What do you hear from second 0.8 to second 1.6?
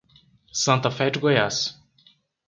Fé de Goiás